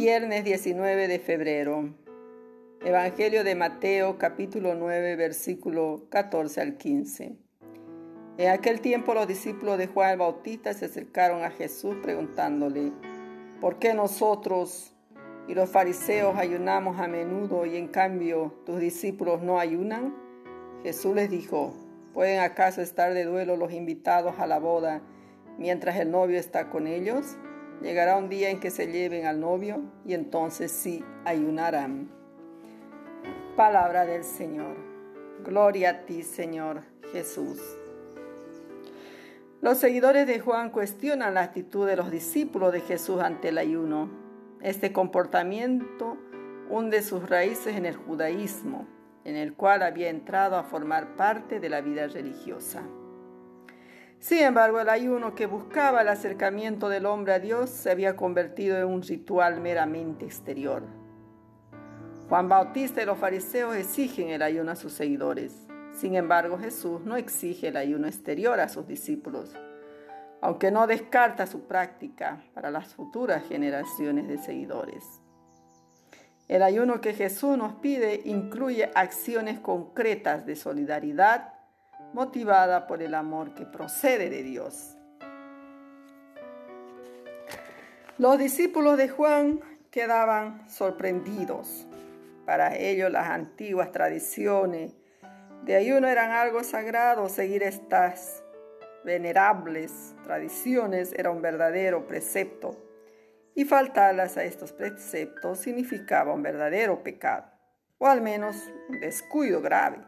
Viernes 0.00 0.44
19 0.44 1.08
de 1.08 1.18
febrero. 1.18 1.92
Evangelio 2.84 3.42
de 3.42 3.56
Mateo 3.56 4.16
capítulo 4.16 4.76
9 4.76 5.16
versículo 5.16 6.06
14 6.08 6.60
al 6.60 6.76
15. 6.76 7.36
En 8.36 8.48
aquel 8.48 8.80
tiempo 8.80 9.12
los 9.12 9.26
discípulos 9.26 9.76
de 9.76 9.88
Juan 9.88 10.12
el 10.12 10.18
Bautista 10.18 10.72
se 10.72 10.84
acercaron 10.84 11.42
a 11.42 11.50
Jesús 11.50 11.96
preguntándole, 12.00 12.92
¿por 13.60 13.80
qué 13.80 13.92
nosotros 13.92 14.94
y 15.48 15.54
los 15.56 15.68
fariseos 15.68 16.36
ayunamos 16.36 17.00
a 17.00 17.08
menudo 17.08 17.66
y 17.66 17.76
en 17.76 17.88
cambio 17.88 18.54
tus 18.66 18.78
discípulos 18.78 19.42
no 19.42 19.58
ayunan? 19.58 20.14
Jesús 20.84 21.12
les 21.16 21.28
dijo, 21.28 21.74
¿pueden 22.14 22.38
acaso 22.38 22.82
estar 22.82 23.14
de 23.14 23.24
duelo 23.24 23.56
los 23.56 23.72
invitados 23.72 24.38
a 24.38 24.46
la 24.46 24.60
boda 24.60 25.02
mientras 25.58 25.96
el 25.96 26.12
novio 26.12 26.38
está 26.38 26.70
con 26.70 26.86
ellos? 26.86 27.36
Llegará 27.80 28.16
un 28.16 28.28
día 28.28 28.50
en 28.50 28.58
que 28.58 28.70
se 28.70 28.90
lleven 28.90 29.26
al 29.26 29.40
novio 29.40 29.80
y 30.04 30.14
entonces 30.14 30.72
sí 30.72 31.04
ayunarán. 31.24 32.10
Palabra 33.56 34.04
del 34.04 34.24
Señor. 34.24 34.76
Gloria 35.44 35.90
a 35.90 36.00
ti, 36.04 36.22
Señor 36.22 36.82
Jesús. 37.12 37.60
Los 39.60 39.78
seguidores 39.78 40.26
de 40.26 40.40
Juan 40.40 40.70
cuestionan 40.70 41.34
la 41.34 41.42
actitud 41.42 41.86
de 41.86 41.96
los 41.96 42.10
discípulos 42.10 42.72
de 42.72 42.80
Jesús 42.80 43.20
ante 43.20 43.48
el 43.48 43.58
ayuno. 43.58 44.08
Este 44.60 44.92
comportamiento 44.92 46.16
hunde 46.70 47.02
sus 47.02 47.28
raíces 47.28 47.76
en 47.76 47.86
el 47.86 47.96
judaísmo, 47.96 48.86
en 49.24 49.36
el 49.36 49.54
cual 49.54 49.82
había 49.82 50.10
entrado 50.10 50.56
a 50.56 50.64
formar 50.64 51.16
parte 51.16 51.60
de 51.60 51.68
la 51.68 51.80
vida 51.80 52.06
religiosa. 52.08 52.82
Sin 54.20 54.38
embargo, 54.38 54.80
el 54.80 54.88
ayuno 54.88 55.34
que 55.36 55.46
buscaba 55.46 56.02
el 56.02 56.08
acercamiento 56.08 56.88
del 56.88 57.06
hombre 57.06 57.34
a 57.34 57.38
Dios 57.38 57.70
se 57.70 57.90
había 57.90 58.16
convertido 58.16 58.76
en 58.76 58.86
un 58.86 59.02
ritual 59.02 59.60
meramente 59.60 60.24
exterior. 60.24 60.82
Juan 62.28 62.48
Bautista 62.48 63.00
y 63.00 63.06
los 63.06 63.16
fariseos 63.16 63.76
exigen 63.76 64.30
el 64.30 64.42
ayuno 64.42 64.72
a 64.72 64.76
sus 64.76 64.92
seguidores. 64.92 65.66
Sin 65.92 66.16
embargo, 66.16 66.58
Jesús 66.58 67.00
no 67.02 67.16
exige 67.16 67.68
el 67.68 67.76
ayuno 67.76 68.08
exterior 68.08 68.58
a 68.58 68.68
sus 68.68 68.86
discípulos, 68.88 69.54
aunque 70.40 70.70
no 70.72 70.86
descarta 70.86 71.46
su 71.46 71.66
práctica 71.66 72.42
para 72.54 72.70
las 72.70 72.94
futuras 72.94 73.46
generaciones 73.48 74.26
de 74.26 74.38
seguidores. 74.38 75.04
El 76.48 76.62
ayuno 76.62 77.00
que 77.00 77.14
Jesús 77.14 77.56
nos 77.56 77.74
pide 77.74 78.20
incluye 78.24 78.90
acciones 78.94 79.60
concretas 79.60 80.44
de 80.44 80.56
solidaridad 80.56 81.57
motivada 82.12 82.86
por 82.86 83.02
el 83.02 83.14
amor 83.14 83.54
que 83.54 83.64
procede 83.64 84.30
de 84.30 84.42
Dios. 84.42 84.96
Los 88.18 88.38
discípulos 88.38 88.96
de 88.96 89.08
Juan 89.08 89.60
quedaban 89.90 90.68
sorprendidos. 90.68 91.86
Para 92.44 92.76
ellos 92.76 93.10
las 93.12 93.28
antiguas 93.28 93.92
tradiciones 93.92 94.92
de 95.64 95.76
ayuno 95.76 96.08
eran 96.08 96.32
algo 96.32 96.64
sagrado. 96.64 97.28
Seguir 97.28 97.62
estas 97.62 98.42
venerables 99.04 100.14
tradiciones 100.24 101.12
era 101.16 101.30
un 101.30 101.42
verdadero 101.42 102.06
precepto 102.06 102.76
y 103.54 103.64
faltarlas 103.64 104.36
a 104.36 104.44
estos 104.44 104.72
preceptos 104.72 105.58
significaba 105.58 106.32
un 106.32 106.42
verdadero 106.42 107.02
pecado, 107.02 107.50
o 107.98 108.06
al 108.06 108.20
menos 108.20 108.56
un 108.88 109.00
descuido 109.00 109.60
grave. 109.60 109.98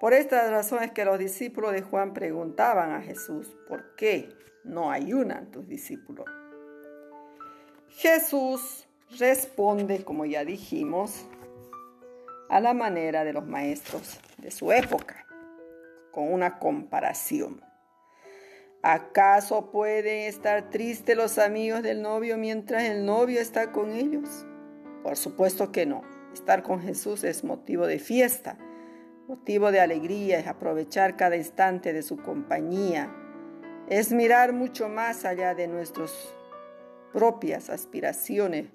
Por 0.00 0.14
estas 0.14 0.50
razones 0.50 0.92
que 0.92 1.04
los 1.04 1.18
discípulos 1.18 1.72
de 1.72 1.82
Juan 1.82 2.14
preguntaban 2.14 2.92
a 2.92 3.02
Jesús, 3.02 3.54
¿por 3.68 3.94
qué 3.96 4.30
no 4.64 4.90
ayunan 4.90 5.50
tus 5.50 5.68
discípulos? 5.68 6.24
Jesús 7.90 8.88
responde, 9.18 10.02
como 10.02 10.24
ya 10.24 10.42
dijimos, 10.46 11.26
a 12.48 12.60
la 12.60 12.72
manera 12.72 13.24
de 13.24 13.34
los 13.34 13.46
maestros 13.46 14.18
de 14.38 14.50
su 14.50 14.72
época, 14.72 15.26
con 16.12 16.32
una 16.32 16.58
comparación. 16.58 17.62
¿Acaso 18.82 19.70
pueden 19.70 20.20
estar 20.26 20.70
tristes 20.70 21.14
los 21.14 21.36
amigos 21.36 21.82
del 21.82 22.00
novio 22.00 22.38
mientras 22.38 22.84
el 22.84 23.04
novio 23.04 23.38
está 23.38 23.70
con 23.70 23.92
ellos? 23.92 24.46
Por 25.02 25.18
supuesto 25.18 25.70
que 25.72 25.84
no. 25.84 26.00
Estar 26.32 26.62
con 26.62 26.80
Jesús 26.80 27.22
es 27.22 27.44
motivo 27.44 27.86
de 27.86 27.98
fiesta 27.98 28.56
Motivo 29.30 29.70
de 29.70 29.78
alegría 29.78 30.40
es 30.40 30.48
aprovechar 30.48 31.16
cada 31.16 31.36
instante 31.36 31.92
de 31.92 32.02
su 32.02 32.16
compañía. 32.16 33.14
Es 33.88 34.10
mirar 34.10 34.52
mucho 34.52 34.88
más 34.88 35.24
allá 35.24 35.54
de 35.54 35.68
nuestras 35.68 36.34
propias 37.12 37.70
aspiraciones, 37.70 38.66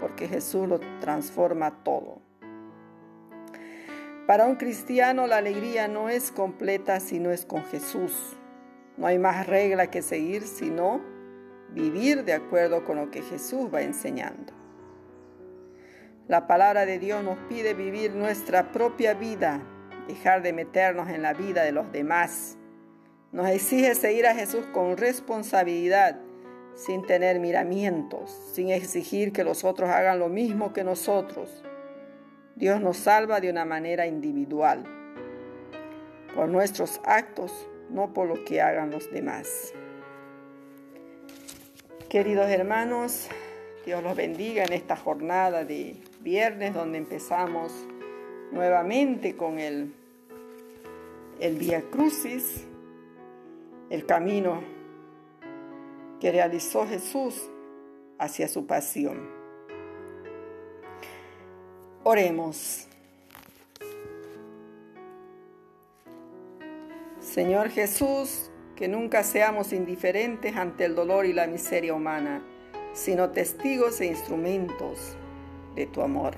porque 0.00 0.26
Jesús 0.26 0.66
lo 0.66 0.80
transforma 1.00 1.84
todo. 1.84 2.22
Para 4.26 4.46
un 4.46 4.56
cristiano 4.56 5.26
la 5.26 5.36
alegría 5.36 5.86
no 5.86 6.08
es 6.08 6.32
completa 6.32 6.98
si 6.98 7.20
no 7.20 7.30
es 7.30 7.44
con 7.44 7.62
Jesús. 7.64 8.38
No 8.96 9.06
hay 9.06 9.18
más 9.18 9.46
regla 9.46 9.90
que 9.90 10.00
seguir 10.00 10.44
sino 10.44 11.02
vivir 11.74 12.24
de 12.24 12.32
acuerdo 12.32 12.86
con 12.86 12.96
lo 12.96 13.10
que 13.10 13.20
Jesús 13.20 13.68
va 13.70 13.82
enseñando. 13.82 14.54
La 16.26 16.46
palabra 16.46 16.86
de 16.86 16.98
Dios 16.98 17.22
nos 17.22 17.38
pide 17.50 17.74
vivir 17.74 18.14
nuestra 18.14 18.72
propia 18.72 19.12
vida 19.12 19.60
dejar 20.10 20.42
de 20.42 20.52
meternos 20.52 21.08
en 21.08 21.22
la 21.22 21.32
vida 21.32 21.62
de 21.62 21.72
los 21.72 21.90
demás. 21.92 22.56
Nos 23.32 23.48
exige 23.48 23.94
seguir 23.94 24.26
a 24.26 24.34
Jesús 24.34 24.66
con 24.72 24.96
responsabilidad, 24.96 26.20
sin 26.74 27.06
tener 27.06 27.38
miramientos, 27.38 28.30
sin 28.52 28.70
exigir 28.70 29.32
que 29.32 29.44
los 29.44 29.64
otros 29.64 29.90
hagan 29.90 30.18
lo 30.18 30.28
mismo 30.28 30.72
que 30.72 30.84
nosotros. 30.84 31.62
Dios 32.56 32.80
nos 32.80 32.96
salva 32.96 33.40
de 33.40 33.50
una 33.50 33.64
manera 33.64 34.06
individual, 34.06 34.84
por 36.34 36.48
nuestros 36.48 37.00
actos, 37.04 37.68
no 37.88 38.12
por 38.12 38.28
lo 38.28 38.44
que 38.44 38.60
hagan 38.60 38.90
los 38.90 39.10
demás. 39.10 39.72
Queridos 42.08 42.50
hermanos, 42.50 43.28
Dios 43.86 44.02
los 44.02 44.16
bendiga 44.16 44.64
en 44.64 44.72
esta 44.72 44.96
jornada 44.96 45.64
de 45.64 45.96
viernes 46.20 46.74
donde 46.74 46.98
empezamos 46.98 47.72
nuevamente 48.52 49.36
con 49.36 49.58
el 49.58 49.94
el 51.40 51.56
Vía 51.56 51.82
Crucis, 51.90 52.66
el 53.88 54.04
camino 54.04 54.62
que 56.20 56.30
realizó 56.30 56.86
Jesús 56.86 57.50
hacia 58.18 58.46
su 58.46 58.66
pasión. 58.66 59.26
Oremos. 62.04 62.86
Señor 67.20 67.70
Jesús, 67.70 68.50
que 68.76 68.88
nunca 68.88 69.22
seamos 69.22 69.72
indiferentes 69.72 70.56
ante 70.56 70.84
el 70.84 70.94
dolor 70.94 71.24
y 71.24 71.32
la 71.32 71.46
miseria 71.46 71.94
humana, 71.94 72.42
sino 72.92 73.30
testigos 73.30 74.00
e 74.00 74.06
instrumentos 74.06 75.16
de 75.74 75.86
tu 75.86 76.02
amor. 76.02 76.34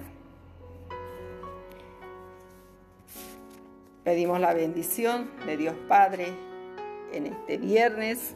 Pedimos 4.05 4.41
la 4.41 4.53
bendición 4.53 5.31
de 5.47 5.57
Dios 5.57 5.77
Padre 5.87 6.27
en 7.13 7.27
este 7.27 7.57
viernes, 7.57 8.35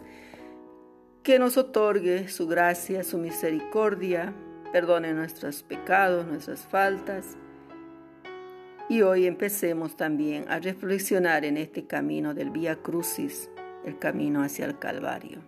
que 1.25 1.41
nos 1.41 1.57
otorgue 1.57 2.29
su 2.29 2.47
gracia, 2.47 3.03
su 3.03 3.19
misericordia, 3.19 4.33
perdone 4.71 5.13
nuestros 5.13 5.65
pecados, 5.65 6.25
nuestras 6.25 6.61
faltas. 6.61 7.37
Y 8.89 9.03
hoy 9.03 9.27
empecemos 9.27 9.97
también 9.97 10.45
a 10.49 10.61
reflexionar 10.61 11.45
en 11.45 11.57
este 11.57 11.85
camino 11.85 12.33
del 12.33 12.51
Vía 12.51 12.77
Crucis, 12.77 13.51
el 13.85 13.99
camino 13.99 14.45
hacia 14.45 14.67
el 14.67 14.79
Calvario. 14.79 15.41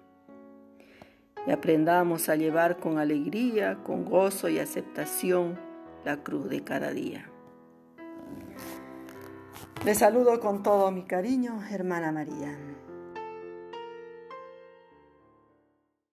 Y 1.46 1.52
aprendamos 1.52 2.28
a 2.28 2.34
llevar 2.34 2.78
con 2.78 2.98
alegría, 2.98 3.84
con 3.84 4.04
gozo 4.04 4.48
y 4.48 4.58
aceptación 4.58 5.56
la 6.04 6.24
cruz 6.24 6.48
de 6.50 6.64
cada 6.64 6.90
día. 6.90 7.30
Les 9.84 9.98
saludo 9.98 10.40
con 10.40 10.62
todo 10.62 10.90
mi 10.90 11.04
cariño, 11.04 11.62
hermana 11.70 12.12
María. 12.12 12.56